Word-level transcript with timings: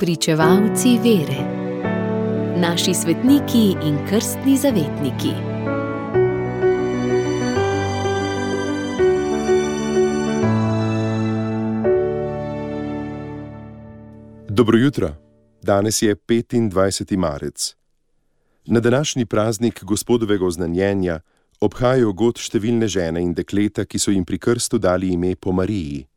Pričevalci 0.00 0.98
vere, 0.98 1.40
naši 2.56 2.94
svetniki 2.94 3.76
in 3.84 3.98
krstni 4.08 4.56
zavetniki. 4.56 5.32
Dobro 14.48 14.78
jutro, 14.78 15.16
danes 15.62 16.02
je 16.02 16.16
25. 16.16 17.16
marec. 17.16 17.76
Na 18.66 18.80
današnji 18.80 19.26
praznik 19.26 19.84
gospodovega 19.84 20.46
oznanjenja 20.46 21.20
obhajajo 21.60 22.12
god 22.12 22.38
številne 22.38 22.88
žene 22.88 23.20
in 23.20 23.34
dekleta, 23.34 23.84
ki 23.84 23.98
so 23.98 24.10
jim 24.10 24.24
pri 24.24 24.38
krstu 24.38 24.78
dali 24.78 25.12
ime 25.12 25.36
po 25.36 25.52
Mariji. 25.52 26.09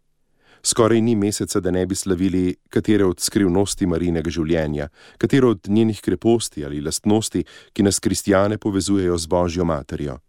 Skoraj 0.66 1.02
ni 1.02 1.16
meseca, 1.16 1.60
da 1.60 1.72
ne 1.72 1.86
bi 1.86 1.96
slavili 1.96 2.56
katere 2.70 3.06
od 3.06 3.20
skrivnosti 3.20 3.86
Marijinega 3.86 4.32
življenja, 4.32 4.88
katero 5.18 5.50
od 5.50 5.68
njenih 5.68 6.00
kreposti 6.02 6.64
ali 6.66 6.82
lastnosti, 6.82 7.44
ki 7.74 7.84
nas 7.84 8.00
kristijane 8.00 8.58
povezujejo 8.58 9.18
z 9.18 9.28
Božjo 9.28 9.66
materjo. 9.66 10.20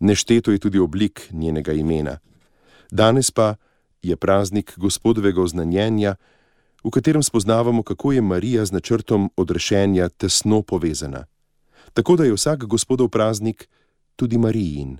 Nešteto 0.00 0.50
je 0.50 0.58
tudi 0.58 0.78
oblik 0.78 1.28
njenega 1.30 1.72
imena. 1.72 2.18
Danes 2.90 3.30
pa 3.30 3.54
je 4.02 4.16
praznik 4.16 4.74
gospodovega 4.76 5.42
oznanjenja, 5.42 6.16
v 6.84 6.90
katerem 6.90 7.22
spoznavamo, 7.22 7.82
kako 7.82 8.12
je 8.12 8.20
Marija 8.20 8.64
z 8.64 8.72
načrtom 8.72 9.30
odrešenja 9.36 10.08
tesno 10.08 10.62
povezana. 10.62 11.24
Tako 11.92 12.16
da 12.16 12.24
je 12.24 12.34
vsak 12.34 12.66
gospodov 12.66 13.08
praznik 13.08 13.68
tudi 14.16 14.38
Marijin. 14.38 14.98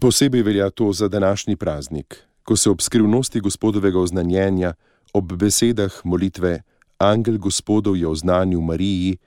Posebej 0.00 0.42
velja 0.42 0.70
to 0.70 0.92
za 0.92 1.08
današnji 1.08 1.56
praznik, 1.56 2.27
ko 2.48 2.56
se 2.56 2.70
ob 2.70 2.80
skrivnosti 2.80 3.40
gospodovega 3.40 4.00
oznanjenja, 4.00 4.72
ob 5.12 5.32
besedah 5.36 5.92
molitve 6.04 6.62
Angel 6.98 7.36
gospodov 7.38 7.96
je 7.96 8.08
oznanil 8.08 8.60
Mariji, 8.60 9.18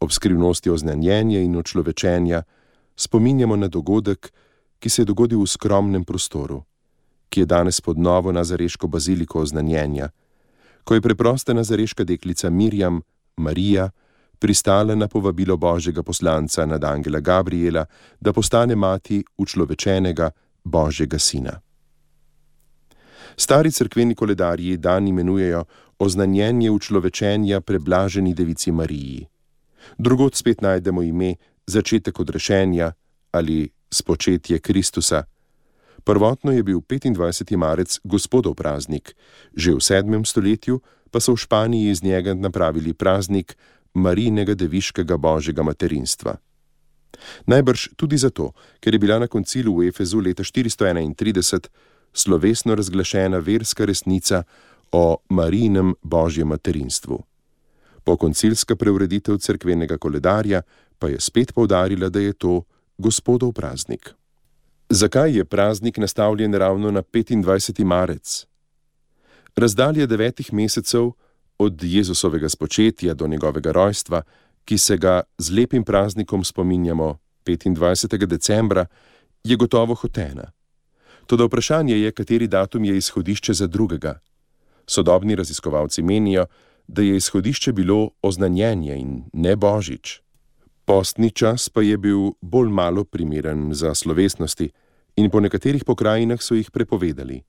ob 0.00 0.12
skrivnosti 0.12 0.70
oznanjenja 0.70 1.40
in 1.40 1.56
očlovečenja, 1.56 2.42
spominjamo 2.96 3.56
na 3.56 3.68
dogodek, 3.68 4.28
ki 4.78 4.88
se 4.90 5.02
je 5.02 5.06
dogodil 5.08 5.40
v 5.40 5.46
skromnem 5.48 6.04
prostoru, 6.04 6.60
ki 7.32 7.40
je 7.40 7.46
danes 7.46 7.80
pod 7.80 7.98
novo 7.98 8.32
nazareško 8.32 8.88
baziliko 8.88 9.40
oznanjenja, 9.40 10.10
ko 10.84 10.94
je 10.94 11.00
preprosta 11.00 11.56
nazareška 11.56 12.04
deklica 12.04 12.50
Mirjam, 12.50 13.00
Marija, 13.36 13.88
pristala 14.38 14.94
na 14.94 15.08
povabilo 15.08 15.56
božjega 15.56 16.02
poslanca 16.02 16.66
nad 16.66 16.84
Angela 16.84 17.20
Gabriela, 17.20 17.86
da 18.20 18.32
postane 18.32 18.76
mati 18.76 19.24
učlovečenega 19.38 20.30
božjega 20.64 21.18
sina. 21.18 21.60
Stari 23.40 23.72
crkveni 23.72 24.14
koledarji 24.14 24.76
dan 24.76 25.08
imenujejo 25.08 25.64
oznanjenje 25.98 26.70
učlovečenja 26.70 27.60
preblaženi 27.60 28.34
devici 28.34 28.72
Mariji. 28.72 29.26
Drugod 29.98 30.34
spet 30.34 30.60
najdemo 30.60 31.02
ime 31.02 31.34
začetek 31.66 32.20
odrešenja 32.20 32.92
ali 33.32 33.68
spočetje 33.90 34.58
Kristusa. 34.58 35.22
Prvotno 36.04 36.52
je 36.52 36.62
bil 36.62 36.80
25. 36.80 37.56
marec 37.56 37.98
gospodov 38.04 38.54
praznik, 38.54 39.16
že 39.56 39.72
v 39.72 39.80
7. 39.80 40.24
stoletju 40.24 40.80
pa 41.10 41.20
so 41.20 41.32
v 41.32 41.40
Španiji 41.40 41.90
iz 41.90 42.02
njega 42.02 42.34
napravili 42.34 42.92
praznik 42.92 43.56
Marijinega 43.94 44.54
deviškega 44.54 45.16
božjega 45.16 45.62
materinstva. 45.62 46.36
Najbrž 47.46 47.88
tudi 47.96 48.18
zato, 48.18 48.52
ker 48.80 48.94
je 48.94 48.98
bila 48.98 49.18
na 49.18 49.26
koncilu 49.26 49.80
v 49.80 49.88
Efezu 49.88 50.20
leta 50.20 50.44
431 50.44 51.68
slovesno 52.12 52.74
razglašena 52.74 53.38
verska 53.38 53.84
resnica 53.84 54.42
o 54.92 55.16
Marijinem 55.28 55.94
božjem 56.02 56.48
materinstvu. 56.48 57.22
Pokoncilska 58.04 58.76
preureditev 58.76 59.38
cerkvenega 59.38 59.98
koledarja 59.98 60.62
pa 60.98 61.08
je 61.08 61.20
spet 61.20 61.52
povdarila, 61.54 62.08
da 62.08 62.20
je 62.20 62.32
to 62.32 62.62
gospodov 62.98 63.52
praznik. 63.52 64.14
Zakaj 64.88 65.36
je 65.36 65.44
praznik 65.44 65.98
nastavljen 65.98 66.54
ravno 66.54 66.90
na 66.90 67.02
25. 67.02 67.84
marec? 67.84 68.46
Razdalja 69.56 70.06
devetih 70.06 70.52
mesecev 70.52 71.10
od 71.58 71.82
Jezusovega 71.82 72.48
spočetja 72.48 73.14
do 73.14 73.26
njegovega 73.26 73.72
rojstva, 73.72 74.22
ki 74.64 74.78
se 74.78 74.96
ga 74.96 75.22
z 75.38 75.50
lepim 75.50 75.84
praznikom 75.84 76.44
spominjamo 76.44 77.18
25. 77.46 78.26
decembra, 78.26 78.86
je 79.44 79.56
gotovo 79.56 79.94
hotena. 79.94 80.52
Toda 81.30 81.44
vprašanje 81.44 81.94
je, 81.98 82.10
kateri 82.12 82.46
datum 82.46 82.84
je 82.84 82.96
izhodišče 82.96 83.54
za 83.54 83.66
drugega. 83.66 84.18
Sodobni 84.86 85.34
raziskovalci 85.34 86.02
menijo, 86.02 86.46
da 86.88 87.02
je 87.02 87.16
izhodišče 87.16 87.72
bilo 87.72 88.10
oznanjenje 88.22 88.96
in 88.96 89.22
ne 89.32 89.56
božič. 89.56 90.20
Postni 90.84 91.30
čas 91.30 91.68
pa 91.68 91.82
je 91.82 91.98
bil 91.98 92.32
bolj 92.40 92.68
malo 92.68 93.04
primeren 93.04 93.70
za 93.74 93.94
slovesnosti 93.94 94.70
in 95.16 95.30
po 95.30 95.40
nekaterih 95.40 95.84
pokrajinah 95.84 96.42
so 96.42 96.54
jih 96.54 96.70
prepovedali. 96.70 97.42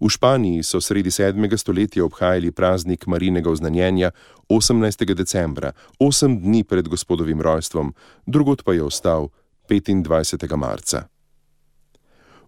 V 0.00 0.08
Španiji 0.08 0.62
so 0.62 0.80
sredi 0.80 1.10
7. 1.10 1.56
stoletja 1.56 2.04
obhajali 2.04 2.50
praznik 2.50 3.06
Marinega 3.06 3.50
oznanjenja 3.50 4.10
18. 4.48 5.14
decembra, 5.14 5.72
8 6.00 6.40
dni 6.42 6.64
pred 6.64 6.88
gospodovim 6.88 7.40
rojstvom, 7.40 7.94
drugot 8.26 8.64
pa 8.64 8.72
je 8.72 8.82
ostal 8.82 9.28
25. 9.68 10.56
marca. 10.56 11.19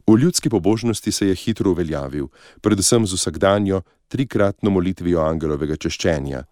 V 0.06 0.18
ljudski 0.18 0.50
pobožnosti 0.50 1.12
se 1.12 1.26
je 1.26 1.34
hitro 1.34 1.70
uveljavil, 1.70 2.26
predvsem 2.60 3.06
z 3.06 3.14
vsakdanjo 3.14 3.82
trikratno 4.08 4.70
molitvijo 4.70 5.20
angelovega 5.20 5.76
češčenja. 5.76 6.44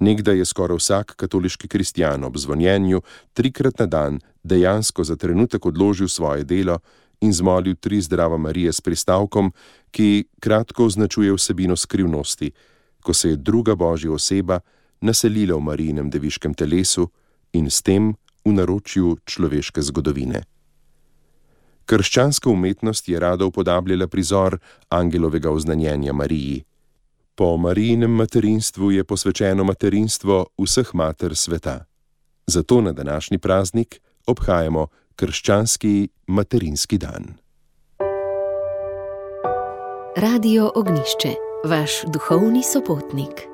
Nekdaj 0.00 0.38
je 0.38 0.44
skoraj 0.44 0.76
vsak 0.76 1.14
katoliški 1.16 1.68
kristjan 1.68 2.24
ob 2.24 2.36
zvonjenju 2.36 3.02
trikrat 3.32 3.78
na 3.78 3.86
dan 3.86 4.20
dejansko 4.42 5.04
za 5.04 5.16
trenutek 5.16 5.66
odložil 5.66 6.08
svoje 6.08 6.44
delo 6.44 6.78
in 7.20 7.32
zmolil 7.32 7.76
tri 7.80 8.00
zdrava 8.00 8.36
Marije 8.36 8.72
s 8.72 8.80
pristavkom, 8.80 9.52
ki 9.90 10.24
kratko 10.40 10.84
označuje 10.84 11.32
vsebino 11.32 11.76
skrivnosti, 11.76 12.50
ko 13.02 13.14
se 13.14 13.28
je 13.28 13.36
druga 13.36 13.74
božja 13.74 14.12
oseba 14.12 14.60
naselila 15.00 15.56
v 15.56 15.60
Marijinem 15.60 16.10
deviškem 16.10 16.54
telesu 16.54 17.08
in 17.52 17.70
s 17.70 17.82
tem 17.82 18.14
v 18.44 18.52
naročju 18.52 19.16
človeške 19.24 19.82
zgodovine. 19.82 20.42
Krščanska 21.92 22.48
umetnost 22.50 23.08
je 23.08 23.18
rada 23.20 23.44
upodabljala 23.44 24.06
prizor 24.08 24.56
angelovega 24.88 25.50
oznanjenja 25.50 26.12
Mariji. 26.12 26.64
Po 27.34 27.56
Marijinem 27.56 28.10
materinstvu 28.10 28.90
je 28.90 29.04
posvečeno 29.04 29.64
materinstvo 29.64 30.46
vseh 30.58 30.94
mater 30.94 31.36
sveta. 31.36 31.84
Zato 32.46 32.80
na 32.80 32.92
današnji 32.92 33.38
praznik 33.38 34.00
obhajamo 34.26 34.86
krščanski 35.16 36.08
materinski 36.26 36.98
dan. 36.98 37.34
Radio 40.16 40.72
Ognišče, 40.74 41.34
vaš 41.64 42.02
duhovni 42.12 42.62
sopotnik. 42.72 43.51